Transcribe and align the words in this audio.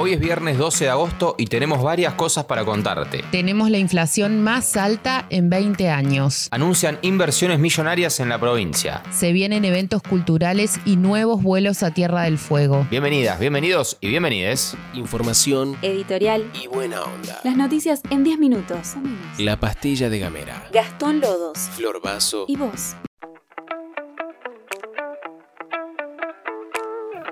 Hoy 0.00 0.12
es 0.12 0.20
viernes 0.20 0.58
12 0.58 0.84
de 0.84 0.90
agosto 0.90 1.34
y 1.38 1.46
tenemos 1.46 1.82
varias 1.82 2.14
cosas 2.14 2.44
para 2.44 2.64
contarte. 2.64 3.24
Tenemos 3.32 3.68
la 3.68 3.78
inflación 3.78 4.40
más 4.44 4.76
alta 4.76 5.26
en 5.28 5.50
20 5.50 5.88
años. 5.90 6.46
Anuncian 6.52 7.00
inversiones 7.02 7.58
millonarias 7.58 8.20
en 8.20 8.28
la 8.28 8.38
provincia. 8.38 9.02
Se 9.10 9.32
vienen 9.32 9.64
eventos 9.64 10.00
culturales 10.02 10.78
y 10.84 10.94
nuevos 10.94 11.42
vuelos 11.42 11.82
a 11.82 11.90
Tierra 11.90 12.22
del 12.22 12.38
Fuego. 12.38 12.86
Bienvenidas, 12.92 13.40
bienvenidos 13.40 13.96
y 14.00 14.06
bienvenides. 14.06 14.76
Información 14.94 15.76
Editorial. 15.82 16.48
y 16.62 16.68
buena 16.68 17.02
onda. 17.02 17.40
Las 17.42 17.56
noticias 17.56 18.00
en 18.10 18.22
10 18.22 18.38
minutos. 18.38 18.94
La 19.38 19.58
pastilla 19.58 20.08
de 20.08 20.20
Gamera. 20.20 20.68
Gastón 20.72 21.20
Lodos. 21.20 21.58
Flor 21.74 22.00
Vaso. 22.00 22.44
¿Y 22.46 22.54
vos? 22.54 22.94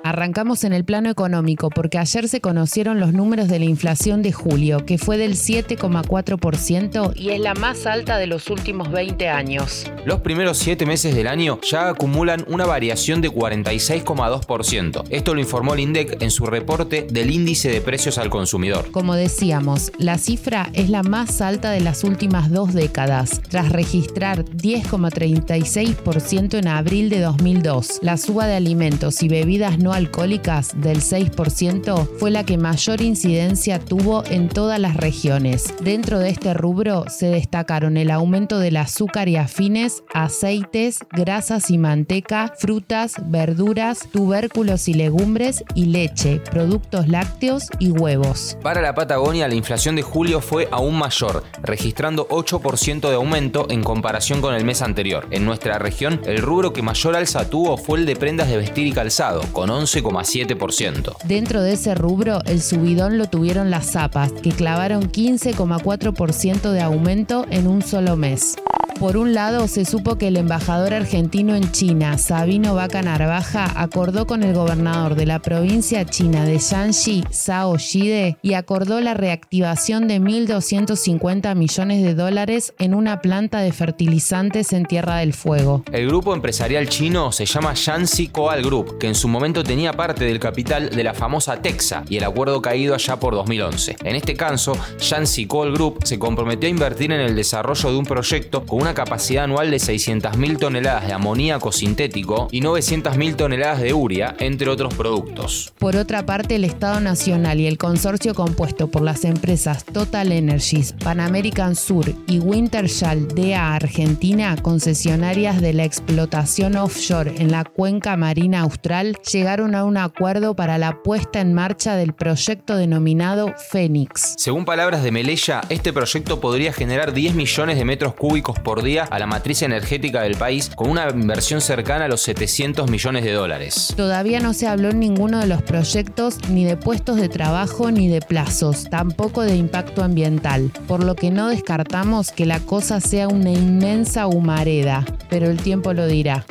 Arrancamos 0.06 0.62
en 0.62 0.72
el 0.72 0.84
plano 0.84 1.10
económico 1.10 1.68
porque 1.68 1.98
ayer 1.98 2.28
se 2.28 2.40
conocieron 2.40 3.00
los 3.00 3.12
números 3.12 3.48
de 3.48 3.58
la 3.58 3.64
inflación 3.64 4.22
de 4.22 4.30
julio, 4.30 4.86
que 4.86 4.98
fue 4.98 5.18
del 5.18 5.32
7,4% 5.32 7.12
y 7.16 7.30
es 7.30 7.40
la 7.40 7.54
más 7.54 7.86
alta 7.86 8.16
de 8.16 8.28
los 8.28 8.48
últimos 8.48 8.92
20 8.92 9.28
años. 9.28 9.90
Los 10.04 10.20
primeros 10.20 10.58
7 10.58 10.86
meses 10.86 11.16
del 11.16 11.26
año 11.26 11.58
ya 11.60 11.88
acumulan 11.88 12.44
una 12.46 12.66
variación 12.66 13.20
de 13.20 13.32
46,2%. 13.32 15.02
Esto 15.10 15.34
lo 15.34 15.40
informó 15.40 15.74
el 15.74 15.80
INDEC 15.80 16.22
en 16.22 16.30
su 16.30 16.46
reporte 16.46 17.08
del 17.10 17.32
índice 17.32 17.68
de 17.68 17.80
precios 17.80 18.16
al 18.18 18.30
consumidor. 18.30 18.92
Como 18.92 19.16
decíamos, 19.16 19.90
la 19.98 20.18
cifra 20.18 20.70
es 20.72 20.88
la 20.88 21.02
más 21.02 21.40
alta 21.40 21.72
de 21.72 21.80
las 21.80 22.04
últimas 22.04 22.52
dos 22.52 22.74
décadas, 22.74 23.40
tras 23.48 23.72
registrar 23.72 24.44
10,36% 24.44 26.58
en 26.58 26.68
abril 26.68 27.10
de 27.10 27.22
2002. 27.22 27.98
La 28.02 28.18
suba 28.18 28.46
de 28.46 28.54
alimentos 28.54 29.24
y 29.24 29.28
bebidas 29.28 29.80
no 29.80 29.95
alcohólicas 29.96 30.78
del 30.80 31.00
6% 31.00 32.08
fue 32.18 32.30
la 32.30 32.44
que 32.44 32.58
mayor 32.58 33.00
incidencia 33.00 33.78
tuvo 33.78 34.24
en 34.26 34.48
todas 34.48 34.78
las 34.78 34.96
regiones. 34.96 35.74
Dentro 35.80 36.18
de 36.18 36.28
este 36.28 36.52
rubro 36.52 37.04
se 37.08 37.28
destacaron 37.28 37.96
el 37.96 38.10
aumento 38.10 38.58
del 38.58 38.76
azúcar 38.76 39.28
y 39.28 39.36
afines, 39.36 40.02
aceites, 40.12 40.98
grasas 41.12 41.70
y 41.70 41.78
manteca, 41.78 42.52
frutas, 42.58 43.14
verduras, 43.24 44.08
tubérculos 44.12 44.86
y 44.88 44.94
legumbres 44.94 45.64
y 45.74 45.86
leche, 45.86 46.40
productos 46.50 47.08
lácteos 47.08 47.68
y 47.78 47.90
huevos. 47.90 48.58
Para 48.62 48.82
la 48.82 48.94
Patagonia, 48.94 49.48
la 49.48 49.54
inflación 49.54 49.96
de 49.96 50.02
julio 50.02 50.42
fue 50.42 50.68
aún 50.70 50.98
mayor, 50.98 51.42
registrando 51.62 52.28
8% 52.28 53.08
de 53.08 53.14
aumento 53.14 53.66
en 53.70 53.82
comparación 53.82 54.42
con 54.42 54.54
el 54.54 54.64
mes 54.64 54.82
anterior. 54.82 55.26
En 55.30 55.46
nuestra 55.46 55.78
región, 55.78 56.20
el 56.26 56.38
rubro 56.38 56.74
que 56.74 56.82
mayor 56.82 57.16
alza 57.16 57.48
tuvo 57.48 57.78
fue 57.78 57.98
el 57.98 58.06
de 58.06 58.16
prendas 58.16 58.48
de 58.48 58.58
vestir 58.58 58.86
y 58.86 58.92
calzado, 58.92 59.40
con 59.52 59.70
11,7%. 59.86 61.16
Dentro 61.24 61.62
de 61.62 61.74
ese 61.74 61.94
rubro, 61.94 62.40
el 62.44 62.60
subidón 62.60 63.18
lo 63.18 63.26
tuvieron 63.26 63.70
las 63.70 63.92
zapas, 63.92 64.32
que 64.32 64.50
clavaron 64.50 65.10
15,4% 65.10 66.70
de 66.72 66.80
aumento 66.80 67.46
en 67.50 67.66
un 67.66 67.82
solo 67.82 68.16
mes. 68.16 68.56
Por 68.98 69.18
un 69.18 69.34
lado, 69.34 69.68
se 69.68 69.84
supo 69.84 70.16
que 70.16 70.28
el 70.28 70.38
embajador 70.38 70.94
argentino 70.94 71.54
en 71.54 71.70
China, 71.70 72.16
Sabino 72.16 72.74
Vaca 72.74 73.02
Narvaja, 73.02 73.70
acordó 73.76 74.26
con 74.26 74.42
el 74.42 74.54
gobernador 74.54 75.16
de 75.16 75.26
la 75.26 75.38
provincia 75.38 76.06
china 76.06 76.46
de 76.46 76.56
Shanxi, 76.56 77.22
Zhao 77.30 77.76
Shide, 77.76 78.38
y 78.40 78.54
acordó 78.54 79.02
la 79.02 79.12
reactivación 79.12 80.08
de 80.08 80.18
1.250 80.18 81.54
millones 81.54 82.02
de 82.04 82.14
dólares 82.14 82.72
en 82.78 82.94
una 82.94 83.20
planta 83.20 83.60
de 83.60 83.70
fertilizantes 83.70 84.72
en 84.72 84.86
Tierra 84.86 85.18
del 85.18 85.34
Fuego. 85.34 85.84
El 85.92 86.06
grupo 86.06 86.32
empresarial 86.32 86.88
chino 86.88 87.32
se 87.32 87.44
llama 87.44 87.74
Yanxi 87.74 88.28
Coal 88.28 88.62
Group, 88.62 88.96
que 88.96 89.08
en 89.08 89.14
su 89.14 89.28
momento 89.28 89.62
tenía 89.62 89.92
parte 89.92 90.24
del 90.24 90.40
capital 90.40 90.88
de 90.88 91.04
la 91.04 91.12
famosa 91.12 91.60
Texa 91.60 92.02
y 92.08 92.16
el 92.16 92.24
acuerdo 92.24 92.62
caído 92.62 92.94
allá 92.94 93.20
por 93.20 93.34
2011. 93.34 93.96
En 94.04 94.16
este 94.16 94.34
caso, 94.34 94.72
Yanxi 95.00 95.46
Coal 95.46 95.72
Group 95.72 95.98
se 96.04 96.18
comprometió 96.18 96.66
a 96.66 96.70
invertir 96.70 97.12
en 97.12 97.20
el 97.20 97.36
desarrollo 97.36 97.90
de 97.90 97.98
un 97.98 98.06
proyecto 98.06 98.64
con 98.64 98.85
una 98.85 98.85
capacidad 98.94 99.44
anual 99.44 99.70
de 99.70 99.78
600.000 99.78 100.58
toneladas 100.58 101.06
de 101.06 101.12
amoníaco 101.12 101.72
sintético 101.72 102.48
y 102.50 102.60
900.000 102.60 103.36
toneladas 103.36 103.80
de 103.80 103.92
urea, 103.92 104.36
entre 104.38 104.68
otros 104.68 104.94
productos. 104.94 105.72
Por 105.78 105.96
otra 105.96 106.26
parte, 106.26 106.56
el 106.56 106.64
Estado 106.64 107.00
Nacional 107.00 107.60
y 107.60 107.66
el 107.66 107.78
consorcio 107.78 108.34
compuesto 108.34 108.90
por 108.90 109.02
las 109.02 109.24
empresas 109.24 109.84
Total 109.84 110.32
Energies, 110.32 110.92
Pan 110.92 111.20
American 111.20 111.74
Sur 111.76 112.12
y 112.26 112.38
Wintershall 112.38 113.28
DEA 113.28 113.74
Argentina, 113.74 114.56
concesionarias 114.60 115.60
de 115.60 115.72
la 115.72 115.84
explotación 115.84 116.76
offshore 116.76 117.34
en 117.38 117.50
la 117.50 117.64
cuenca 117.64 118.16
marina 118.16 118.60
austral, 118.60 119.16
llegaron 119.32 119.74
a 119.74 119.84
un 119.84 119.96
acuerdo 119.96 120.54
para 120.54 120.78
la 120.78 121.02
puesta 121.02 121.40
en 121.40 121.54
marcha 121.54 121.96
del 121.96 122.12
proyecto 122.12 122.76
denominado 122.76 123.54
Fénix. 123.70 124.34
Según 124.36 124.64
palabras 124.64 125.02
de 125.02 125.12
Melella, 125.12 125.60
este 125.68 125.92
proyecto 125.92 126.40
podría 126.40 126.72
generar 126.72 127.12
10 127.12 127.34
millones 127.34 127.78
de 127.78 127.84
metros 127.84 128.14
cúbicos 128.14 128.58
por 128.58 128.75
día 128.82 129.04
a 129.04 129.18
la 129.18 129.26
matriz 129.26 129.62
energética 129.62 130.22
del 130.22 130.36
país 130.36 130.70
con 130.74 130.90
una 130.90 131.08
inversión 131.10 131.60
cercana 131.60 132.06
a 132.06 132.08
los 132.08 132.22
700 132.22 132.90
millones 132.90 133.24
de 133.24 133.32
dólares. 133.32 133.94
Todavía 133.96 134.40
no 134.40 134.54
se 134.54 134.66
habló 134.66 134.90
en 134.90 135.00
ninguno 135.00 135.38
de 135.38 135.46
los 135.46 135.62
proyectos 135.62 136.38
ni 136.48 136.64
de 136.64 136.76
puestos 136.76 137.16
de 137.16 137.28
trabajo 137.28 137.90
ni 137.90 138.08
de 138.08 138.20
plazos, 138.20 138.84
tampoco 138.90 139.42
de 139.42 139.56
impacto 139.56 140.02
ambiental, 140.02 140.70
por 140.86 141.04
lo 141.04 141.14
que 141.14 141.30
no 141.30 141.48
descartamos 141.48 142.32
que 142.32 142.46
la 142.46 142.60
cosa 142.60 143.00
sea 143.00 143.28
una 143.28 143.50
inmensa 143.50 144.26
humareda, 144.26 145.04
pero 145.28 145.46
el 145.46 145.58
tiempo 145.58 145.92
lo 145.92 146.06
dirá. 146.06 146.44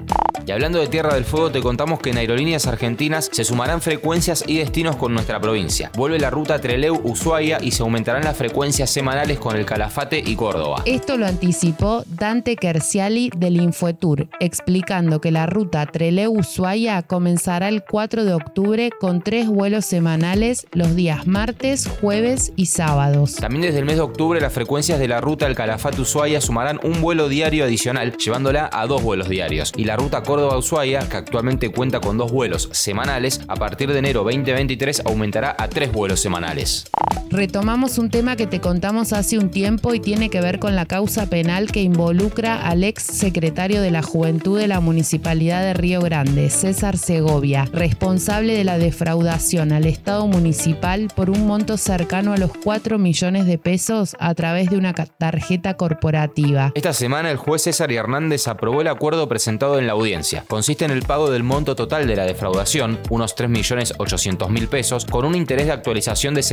Y 0.48 0.52
hablando 0.52 0.80
de 0.80 0.88
Tierra 0.88 1.16
del 1.16 1.26
Fuego, 1.26 1.50
te 1.50 1.60
contamos 1.60 2.00
que 2.00 2.12
en 2.12 2.18
aerolíneas 2.18 2.68
argentinas 2.68 3.30
se 3.32 3.44
sumarán 3.44 3.82
frecuencias 3.82 4.44
y 4.46 4.60
destinos 4.60 4.96
con 4.96 5.12
nuestra 5.12 5.42
provincia. 5.42 5.92
Vuelve 5.96 6.20
la 6.20 6.30
ruta 6.30 6.62
Treleu-Ushuaia 6.62 7.58
y 7.62 7.72
se 7.72 7.82
aumentarán 7.82 8.24
las 8.24 8.38
frecuencias 8.38 8.92
semanales 8.92 9.40
con 9.40 9.56
el 9.56 9.66
Calafate 9.66 10.20
y 10.24 10.36
Córdoba. 10.36 10.84
Esto 10.86 11.18
lo 11.18 11.26
anticipó 11.26 12.04
Dante 12.06 12.58
Kerciali 12.58 13.32
del 13.36 13.60
Infoetour, 13.60 14.28
explicando 14.40 15.20
que 15.20 15.32
la 15.32 15.48
ruta 15.48 15.88
Treleu-Ushuaia 15.88 17.02
comenzará 17.08 17.68
el 17.68 17.84
4 17.84 18.24
de 18.24 18.34
octubre 18.36 18.92
con 19.00 19.22
tres 19.22 19.48
vuelos 19.48 19.86
semanales 19.86 20.68
los 20.74 20.96
días 20.96 21.26
martes, 21.26 21.90
jueves 22.02 22.54
y 22.56 22.68
sábados. 22.68 23.36
También 23.36 23.64
desde 23.64 23.80
el 23.80 23.86
mes 23.86 23.96
de 23.96 24.02
octubre 24.02 24.40
las 24.40 24.54
frecuencias 24.54 25.00
de 25.00 25.08
la 25.08 25.22
ruta 25.22 25.48
El 25.48 25.56
Calafate-Ushuaia 25.56 26.40
sumarán 26.40 26.80
un 26.84 27.02
vuelo 27.02 27.30
diario 27.30 27.64
adicional, 27.64 28.16
llevándola 28.18 28.70
a 28.72 28.86
dos 28.86 29.02
vuelos 29.02 29.28
diarios. 29.28 29.74
Y 29.76 29.86
la 29.86 29.96
ruta 29.96 30.22
Córdoba-Ushuaia, 30.36 31.08
que 31.08 31.16
actualmente 31.16 31.70
cuenta 31.70 32.02
con 32.02 32.18
dos 32.18 32.30
vuelos 32.30 32.68
semanales, 32.74 33.40
a 33.48 33.56
partir 33.56 33.90
de 33.94 34.00
enero 34.00 34.26
2023 34.26 35.04
aumentará 35.06 35.56
a 35.58 35.70
tres 35.70 35.94
vuelos 35.94 36.20
semanales. 36.20 36.92
Retomamos 37.36 37.98
un 37.98 38.10
tema 38.10 38.38
que 38.38 38.48
te 38.48 38.62
contamos 38.62 39.12
hace 39.12 39.38
un 39.38 39.50
tiempo 39.50 39.94
y 39.94 40.00
tiene 40.00 40.30
que 40.30 40.40
ver 40.40 40.58
con 40.58 40.74
la 40.74 40.86
causa 40.86 41.26
penal 41.26 41.70
que 41.70 41.82
involucra 41.82 42.66
al 42.66 42.86
ex 42.86 43.04
secretario 43.04 43.82
de 43.82 43.92
la 43.92 44.02
Juventud 44.02 44.58
de 44.58 44.70
la 44.70 44.80
Municipalidad 44.80 45.62
de 45.62 45.74
Río 45.74 46.00
Grande, 46.00 46.50
César 46.50 46.98
Segovia, 46.98 47.68
responsable 47.74 48.56
de 48.56 48.64
la 48.64 48.78
defraudación 48.78 49.74
al 49.74 49.86
Estado 49.86 50.26
municipal 50.28 51.10
por 51.14 51.30
un 51.30 51.46
monto 51.46 51.76
cercano 51.76 52.32
a 52.32 52.38
los 52.38 52.52
4 52.64 52.98
millones 53.00 53.46
de 53.48 53.58
pesos 53.58 54.16
a 54.18 54.34
través 54.34 54.70
de 54.70 54.78
una 54.78 54.94
tarjeta 54.94 55.74
corporativa. 55.74 56.72
Esta 56.74 56.94
semana 56.94 57.32
el 57.32 57.38
juez 57.38 57.64
César 57.64 57.92
Hernández 57.92 58.48
aprobó 58.48 58.80
el 58.80 58.88
acuerdo 58.88 59.28
presentado 59.28 59.78
en 59.78 59.88
la 59.88 59.94
audiencia. 59.94 60.46
Consiste 60.48 60.86
en 60.86 60.92
el 60.92 61.02
pago 61.02 61.30
del 61.30 61.44
monto 61.44 61.76
total 61.76 62.08
de 62.08 62.16
la 62.16 62.24
defraudación, 62.24 62.98
unos 63.10 63.36
3.800.000 63.36 64.68
pesos, 64.70 65.04
con 65.04 65.26
un 65.26 65.36
interés 65.36 65.66
de 65.66 65.74
actualización 65.74 66.34
de 66.34 66.44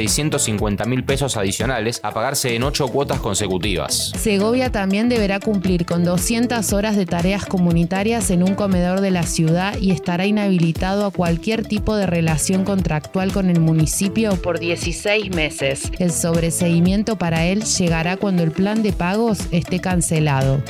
650.000 0.76 1.04
pesos 1.04 1.36
adicionales 1.36 2.00
a 2.02 2.12
pagarse 2.12 2.54
en 2.54 2.62
8 2.62 2.88
cuotas 2.88 3.20
consecutivas. 3.20 4.12
Segovia 4.16 4.70
también 4.70 5.08
deberá 5.08 5.40
cumplir 5.40 5.86
con 5.86 6.04
200 6.04 6.72
horas 6.72 6.96
de 6.96 7.06
tareas 7.06 7.46
comunitarias 7.46 8.30
en 8.30 8.42
un 8.42 8.54
comedor 8.54 9.00
de 9.00 9.10
la 9.10 9.24
ciudad 9.24 9.76
y 9.78 9.90
estará 9.90 10.26
inhabilitado 10.26 11.06
a 11.06 11.10
cualquier 11.10 11.64
tipo 11.64 11.96
de 11.96 12.06
relación 12.06 12.64
contractual 12.64 13.32
con 13.32 13.50
el 13.50 13.60
municipio 13.60 14.36
por 14.36 14.58
16 14.58 15.34
meses. 15.34 15.90
El 15.98 16.12
sobreseguimiento 16.12 17.16
para 17.16 17.46
él 17.46 17.64
llegará 17.64 18.16
cuando 18.16 18.42
el 18.42 18.50
plan 18.50 18.82
de 18.82 18.92
pagos 18.92 19.40
esté 19.50 19.80
cancelado. 19.80 20.62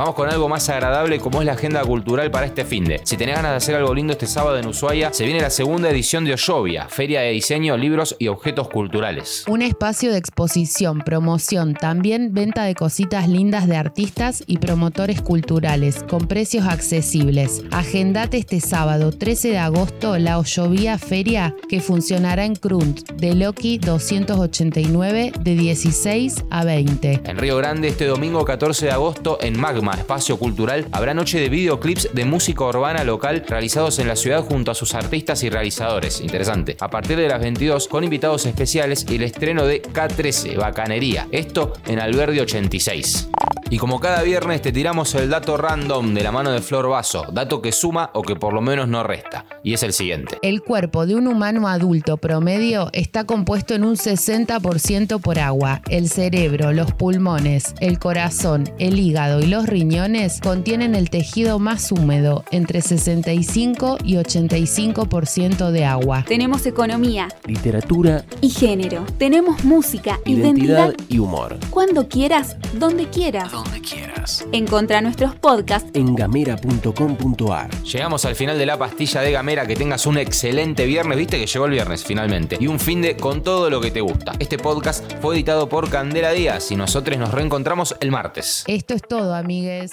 Vamos 0.00 0.14
con 0.14 0.30
algo 0.30 0.48
más 0.48 0.66
agradable 0.70 1.20
como 1.20 1.42
es 1.42 1.46
la 1.46 1.52
agenda 1.52 1.82
cultural 1.82 2.30
para 2.30 2.46
este 2.46 2.64
fin 2.64 2.86
de. 2.86 3.02
Si 3.04 3.18
tenés 3.18 3.36
ganas 3.36 3.50
de 3.50 3.56
hacer 3.58 3.74
algo 3.74 3.92
lindo 3.92 4.14
este 4.14 4.26
sábado 4.26 4.56
en 4.56 4.66
Ushuaia, 4.66 5.12
se 5.12 5.26
viene 5.26 5.42
la 5.42 5.50
segunda 5.50 5.90
edición 5.90 6.24
de 6.24 6.32
Oyovia, 6.32 6.88
Feria 6.88 7.20
de 7.20 7.32
Diseño, 7.32 7.76
Libros 7.76 8.16
y 8.18 8.28
Objetos 8.28 8.70
Culturales. 8.70 9.44
Un 9.46 9.60
espacio 9.60 10.10
de 10.10 10.16
exposición, 10.16 11.00
promoción, 11.00 11.74
también 11.74 12.32
venta 12.32 12.64
de 12.64 12.74
cositas 12.74 13.28
lindas 13.28 13.68
de 13.68 13.76
artistas 13.76 14.42
y 14.46 14.56
promotores 14.56 15.20
culturales, 15.20 16.02
con 16.08 16.26
precios 16.26 16.66
accesibles. 16.66 17.62
Agendate 17.70 18.38
este 18.38 18.60
sábado 18.60 19.12
13 19.12 19.50
de 19.50 19.58
agosto 19.58 20.16
la 20.16 20.38
Ollovía 20.38 20.96
Feria 20.96 21.54
que 21.68 21.80
funcionará 21.80 22.46
en 22.46 22.54
Crunt, 22.54 23.06
de 23.16 23.34
Loki 23.34 23.76
289, 23.76 25.32
de 25.38 25.54
16 25.56 26.46
a 26.50 26.64
20. 26.64 27.20
En 27.22 27.36
Río 27.36 27.58
Grande, 27.58 27.88
este 27.88 28.06
domingo 28.06 28.46
14 28.46 28.86
de 28.86 28.92
agosto, 28.92 29.36
en 29.42 29.60
Magma, 29.60 29.89
Espacio 29.98 30.38
Cultural, 30.38 30.86
habrá 30.92 31.14
noche 31.14 31.40
de 31.40 31.48
videoclips 31.48 32.10
de 32.12 32.24
música 32.24 32.64
urbana 32.64 33.04
local 33.04 33.44
realizados 33.46 33.98
en 33.98 34.08
la 34.08 34.16
ciudad 34.16 34.44
junto 34.44 34.70
a 34.70 34.74
sus 34.74 34.94
artistas 34.94 35.42
y 35.42 35.50
realizadores. 35.50 36.20
Interesante. 36.20 36.76
A 36.80 36.88
partir 36.88 37.16
de 37.16 37.28
las 37.28 37.40
22, 37.40 37.88
con 37.88 38.04
invitados 38.04 38.46
especiales 38.46 39.06
y 39.08 39.16
el 39.16 39.22
estreno 39.22 39.64
de 39.66 39.82
K13, 39.82 40.56
Bacanería. 40.56 41.28
Esto 41.32 41.72
en 41.86 42.00
Alberdi 42.00 42.40
86. 42.40 43.28
Y 43.72 43.78
como 43.78 44.00
cada 44.00 44.22
viernes 44.22 44.62
te 44.62 44.72
tiramos 44.72 45.14
el 45.14 45.30
dato 45.30 45.56
random 45.56 46.12
de 46.12 46.24
la 46.24 46.32
mano 46.32 46.50
de 46.50 46.60
Flor 46.60 46.88
Vaso, 46.88 47.24
dato 47.32 47.62
que 47.62 47.70
suma 47.70 48.10
o 48.14 48.22
que 48.22 48.34
por 48.34 48.52
lo 48.52 48.60
menos 48.60 48.88
no 48.88 49.04
resta. 49.04 49.46
Y 49.62 49.74
es 49.74 49.84
el 49.84 49.92
siguiente. 49.92 50.38
El 50.42 50.60
cuerpo 50.60 51.06
de 51.06 51.14
un 51.14 51.28
humano 51.28 51.68
adulto 51.68 52.16
promedio 52.16 52.88
está 52.92 53.26
compuesto 53.26 53.74
en 53.74 53.84
un 53.84 53.94
60% 53.94 55.20
por 55.20 55.38
agua. 55.38 55.82
El 55.88 56.08
cerebro, 56.08 56.72
los 56.72 56.92
pulmones, 56.92 57.74
el 57.78 58.00
corazón, 58.00 58.68
el 58.80 58.98
hígado 58.98 59.38
y 59.38 59.46
los 59.46 59.66
riñones 59.66 60.40
contienen 60.40 60.96
el 60.96 61.08
tejido 61.08 61.60
más 61.60 61.92
húmedo, 61.92 62.44
entre 62.50 62.80
65 62.80 63.98
y 64.02 64.16
85% 64.16 65.70
de 65.70 65.84
agua. 65.84 66.24
Tenemos 66.26 66.66
economía 66.66 67.28
Literatura, 67.46 68.24
y 68.40 68.50
género. 68.50 69.04
Tenemos 69.16 69.62
música, 69.64 70.18
identidad 70.24 70.88
identidad. 70.88 71.06
y 71.08 71.20
humor. 71.20 71.56
Cuando 71.70 72.08
quieras, 72.08 72.56
donde 72.74 73.08
quieras. 73.08 73.59
Donde 73.64 73.80
quieras. 73.80 74.46
Encontra 74.52 75.00
nuestros 75.00 75.34
podcasts 75.34 75.90
En 75.94 76.14
gamera.com.ar. 76.14 77.70
Llegamos 77.82 78.24
al 78.24 78.34
final 78.34 78.58
de 78.58 78.66
la 78.66 78.78
pastilla 78.78 79.20
de 79.20 79.32
Gamera. 79.32 79.66
Que 79.66 79.76
tengas 79.76 80.06
un 80.06 80.18
excelente 80.18 80.86
viernes. 80.86 81.18
Viste 81.18 81.38
que 81.38 81.46
llegó 81.46 81.66
el 81.66 81.72
viernes 81.72 82.04
finalmente. 82.04 82.56
Y 82.60 82.66
un 82.66 82.80
fin 82.80 83.02
de 83.02 83.16
con 83.16 83.42
todo 83.42 83.68
lo 83.70 83.80
que 83.80 83.90
te 83.90 84.00
gusta. 84.00 84.32
Este 84.38 84.58
podcast 84.58 85.04
fue 85.20 85.34
editado 85.34 85.68
por 85.68 85.90
Candela 85.90 86.32
Díaz 86.32 86.70
y 86.70 86.76
nosotros 86.76 87.18
nos 87.18 87.32
reencontramos 87.32 87.94
el 88.00 88.10
martes. 88.10 88.64
Esto 88.66 88.94
es 88.94 89.02
todo, 89.02 89.34
amigues. 89.34 89.92